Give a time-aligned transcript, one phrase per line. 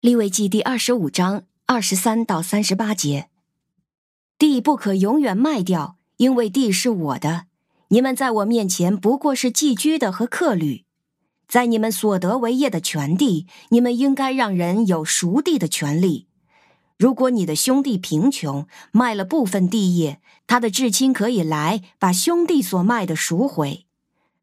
[0.00, 3.28] 利未记第二十五章二十三到三十八节：
[4.38, 7.44] 地不可永远卖掉，因为地是我的。
[7.88, 10.86] 你们在我面前不过是寄居的和客旅。
[11.46, 16.26] 在你们所得为业的全地，你们应该让人有赎地的权利。
[16.96, 23.84] 如果你的兄弟贫穷，卖了部分地业，他的至亲可以来把兄弟所卖的赎回。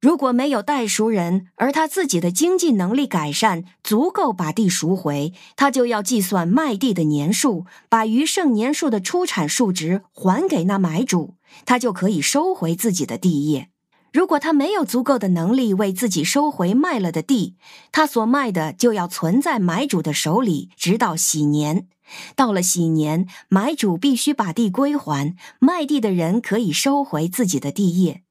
[0.00, 11.34] 如果没有代赎人，而他自己的经济能力改善，足够把地赎回，他就要计算卖地的年数，把余剩年数的出产数值还给那买主，
[11.66, 13.68] 他就可以收回自己的地业。
[14.10, 17.56] 如果他没有足够的能力为自己收回卖了的地，
[17.92, 21.86] 他所卖的就要存在买主的手里，直到禧年。
[22.34, 28.22] 到了禧年，买主必须把地归还，卖地的人可以收回自己的地业。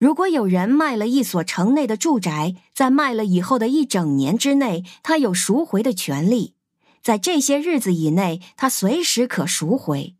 [0.00, 6.54] 如果有人卖了一所城内的住宅，在卖了以后的一整年之内，他有赎回的权利。
[7.02, 10.16] 在这些日子以内，他随时可赎回。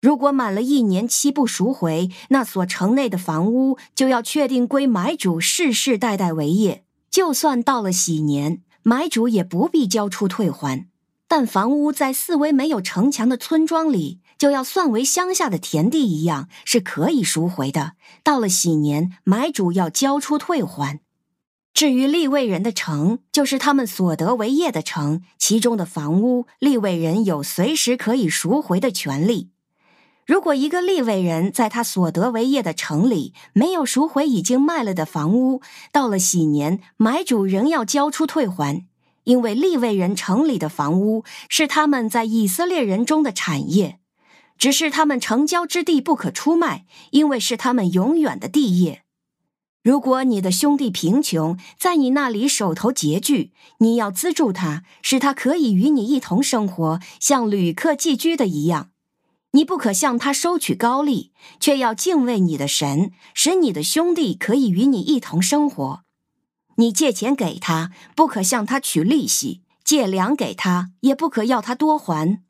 [0.00, 6.84] 如果满了一年期不赎回，那所城内的房屋就要确定归买主世世代代为业。
[7.10, 10.88] 就算到了禧年，买主也不必交出退还。
[11.28, 17.92] 但房屋在四围没有城墙的村庄里，就要算为乡下的田地一样，是可以赎回的。
[18.24, 20.98] 到了禧年，买主要交出退还。
[21.72, 29.50] 至于立位人的城，就是他们所得为业的城，其中的房屋，立位人有随时可以赎回的权利。
[30.26, 38.84] 如果一个立位人在他所得为业的城里没有赎回已经卖了的房屋，到了禧年，买主仍要交出退还，
[39.22, 44.00] 因为立位人城里的房屋是他们在以色列人中的产业，
[44.62, 49.02] 只是他们成交之地不可出卖，因为是他们永远的地业。
[49.82, 58.90] 如果你的兄弟贫穷，在你那里手头拮据，你要资助他，使他可以与你一同生活，像旅客寄居的一样。
[59.50, 66.04] 你不可向他收取高利，却要敬畏你的神，使你的兄弟可以与你一同生活。
[66.76, 72.40] 你借钱给他，不可向他取利息；借粮给他，也不可要他多还。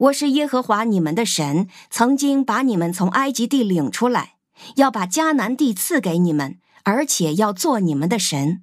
[0.00, 4.36] 我是耶和华你们的神，曾经把你们从埃及地领出来，
[4.76, 8.62] 要把迦南地赐给你们，而且要做你们的神。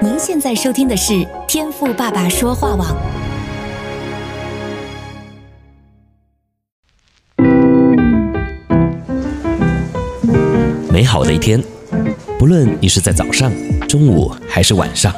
[0.00, 2.94] 您现在收听的是天赋爸爸说话网。
[10.92, 11.60] 美好的一天，
[12.38, 13.50] 不论你是在早上、
[13.88, 15.12] 中午还是晚上，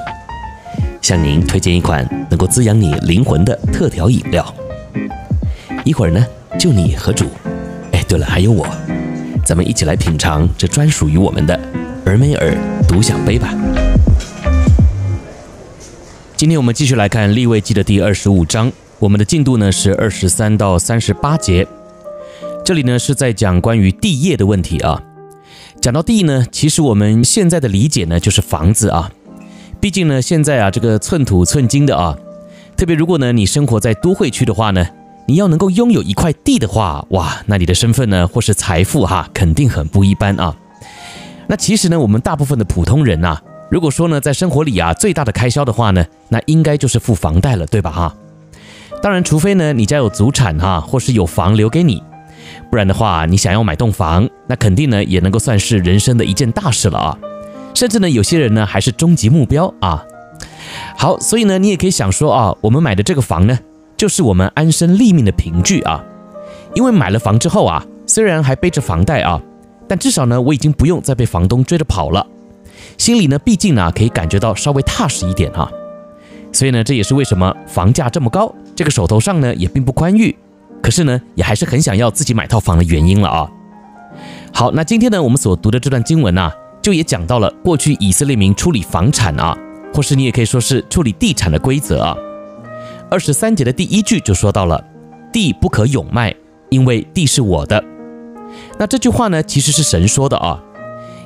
[1.02, 4.54] 向您推荐一款能够滋养你灵魂的特调饮料。
[5.84, 6.24] 一会儿呢，
[6.58, 7.26] 就你和主，
[7.90, 8.64] 哎，对了，还有我，
[9.44, 11.58] 咱们一起来品尝这专属于我们的
[12.06, 13.52] 尔梅尔独享杯吧。
[16.36, 18.70] 今天我们继续来看利未记的第二十五章，
[19.00, 21.66] 我们的进度呢是二十三到三十八节。
[22.64, 25.02] 这里呢是在讲关于地业的问题啊。
[25.80, 29.10] 讲到地呢，其实我们现在的理解呢，就是房子啊。
[29.82, 32.16] 毕竟呢，现在啊，这个寸土寸金的啊，
[32.76, 34.87] 特别如果呢，你生活在都会区的话呢，
[35.26, 40.54] 你要能够拥有一块地的话，哇，那你的身份呢，或是财富哈，肯定很不一般啊。
[41.48, 43.37] 那其实呢，我们大部分的普通人呐，
[43.72, 48.14] 如果说呢，在生活里啊，最大的开销的话呢，那应该就是付房贷了，对吧哈？
[49.03, 52.00] 当然，除非呢，你家有祖产哈，或是有房留给你。
[52.70, 57.19] 不然的话，你想要买栋房，那肯定呢也能够算是人生的一件大事了啊！
[57.75, 60.05] 甚至呢，有些人呢还是终极目标啊。
[60.97, 63.59] 好，所以呢，你也可以想说啊，我们买的这个房呢，
[63.97, 66.05] 就是我们安身立命的凭据啊。
[66.75, 69.41] 因为买了房之后啊，虽然还背着房贷啊，
[69.88, 72.27] 但至少呢，我已经不用再被房东追着跑了，
[72.97, 75.71] 心里呢，毕竟呢可以感觉到稍微踏实一点啊。
[76.53, 80.37] 所以呢，这也是为什么房价这么高，这个手头上呢也并不宽裕。
[80.82, 83.50] 可是呢，也还是很想要自己买套房的原因了啊。
[84.53, 89.56] 好，那今天呢，我们所读的这段经文啊，就也讲到了过去以色列民处理房产啊，
[89.94, 92.16] 或是你也可以说是处理地产的规则啊。
[93.08, 94.82] 二十三节的第一句就说到了，
[95.32, 96.34] 地不可永卖，
[96.70, 97.82] 因为地是我的。
[98.79, 100.61] 那这句话呢，其实是神说的啊，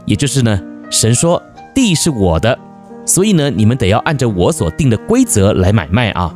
[0.05, 0.61] 也就是呢，
[0.91, 1.43] 神说
[1.75, 2.59] 地是我的，
[3.07, 6.35] 所以呢，你们得要按照我所定的规则来买卖啊。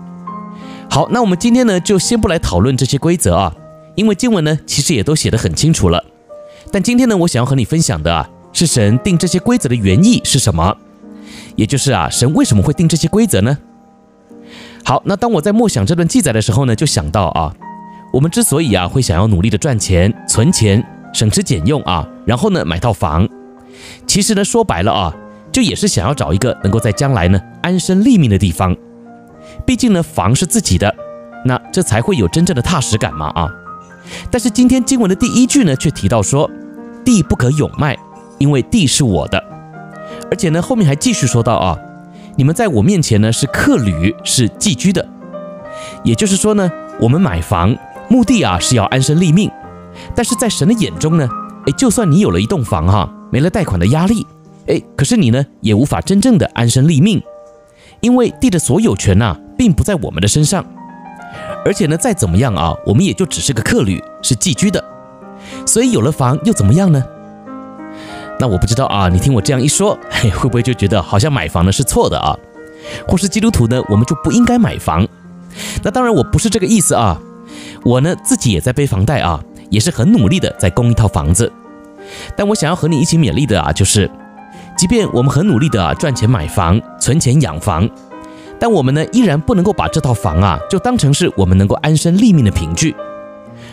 [0.88, 3.54] 好，那我们今天呢，就先不来讨论这些规则啊，
[3.96, 6.02] 因为经文呢，其实也都写得很清楚了。
[6.72, 8.28] 但今天呢，我想要和你分享的啊，
[8.60, 10.76] 是神定这些规则的原意是什么，
[11.56, 13.56] 也就是啊，神为什么会定这些规则呢？
[14.84, 17.54] 好，那当我在默想这段记载的时候呢，就想到啊，
[18.12, 20.84] 我们之所以啊会想要努力的赚钱、存钱、
[21.14, 23.26] 省吃俭用啊，然后呢买套房，
[24.06, 25.16] 其实呢说白了啊，
[25.50, 28.76] 就也是想要找一个能够在将来呢安身立命的地方。
[29.64, 30.94] 毕竟呢，房是自己的，
[31.46, 33.48] 那这才会有真正的踏实感嘛啊。
[34.30, 36.50] 但是今天经文的第一句呢，却提到说，
[37.04, 37.96] 地不可永卖，
[38.40, 39.40] 因为地是我的。
[40.30, 41.78] 而且呢，后面还继续说到啊，
[42.36, 45.06] 你们在我面前呢是客旅，是寄居的。
[46.02, 46.70] 也就是说呢，
[47.00, 47.76] 我们买房
[48.08, 49.50] 目的啊是要安身立命，
[50.14, 51.28] 但是在神的眼中呢，
[51.66, 54.26] 诶，就算你有了一栋房哈，没了贷款的压力，
[54.66, 57.22] 诶，可是你呢也无法真正的安身立命，
[58.00, 60.64] 因为地的所有权呐，并不在我们的身上。
[61.64, 64.82] 而且呢，再怎么样啊，我们也就只是个客旅，是寄居的。
[65.66, 67.04] 所以有了房又怎么样呢？
[68.40, 72.34] 那我不知道啊，你听我这样一说， 嘿，会不会就觉得好像买房呢是错的啊？
[73.06, 75.06] 或是基督徒呢，我们就不应该买房？
[75.84, 77.20] 那当然我不是这个意思啊。
[77.84, 79.38] 我呢自己也在背房贷啊，
[79.68, 81.52] 也是很努力的在供一套房子。
[82.34, 84.10] 但我想要和你一起勉励的啊，就是，
[84.74, 87.88] 即便我们很努力的啊赚钱买房、存钱养房。
[88.58, 92.96] 但我们呢，依然不能够把这套房啊，就当成是我们能够安身立命的凭据。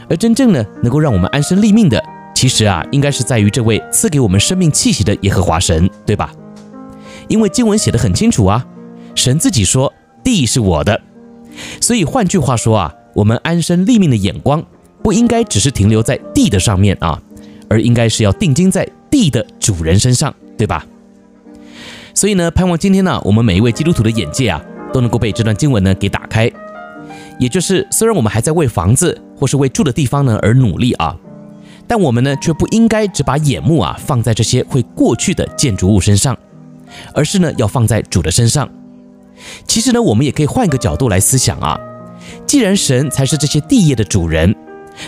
[0.10, 2.04] 而真正呢，能够让我们安身立命的，
[2.38, 6.32] 其实啊，应该是在于这位赐给我们生命气息的耶和华神，对吧？
[7.28, 8.64] 因为经文写得很清楚啊，
[9.16, 9.92] 神自己说
[10.24, 11.02] 地是我的，
[11.82, 14.64] 所以换句话说啊，我们安身立命的眼光
[15.02, 17.20] 不应该只是停留在地的上面啊，
[17.72, 20.86] 而应该是要定睛在地的主人身上，对吧？
[22.14, 24.64] 所以呢，盼望今天呢，我们每一位基督徒的眼界啊。
[24.94, 26.50] 都能够被这段经文呢给打开，
[27.40, 31.16] 也就是虽然我们还在为房子或是为住的地方呢而努力啊，
[31.88, 36.38] 但我们呢却不应该只把眼目啊放在这些会过去的建筑物身上，
[37.14, 38.68] 而是呢要放在主的身上。
[39.68, 41.80] 其实呢，我们也可以换一个角度来思想啊，
[42.46, 44.56] 既然神才是这些地业的主人，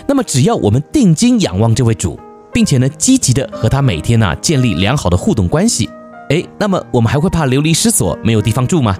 [0.06, 2.18] 那么只要我们定睛仰望这位主，
[2.52, 5.90] 并且呢积极的和他每天呢建立良好的互动关系，
[6.30, 8.96] 诶，那么我们还会怕流离失所没有地方住吗？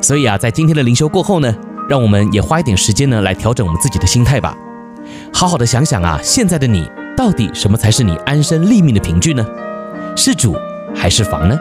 [0.00, 1.54] 所以啊，在今天的灵修过后呢，
[1.88, 4.56] 让我们也花一点时间呢，来调整我们自己的心态吧。
[5.42, 9.44] 好好的想想啊，现在的你到底什么才是你安身立命的凭据呢？
[10.16, 10.56] 是主
[10.94, 11.58] 还是房呢？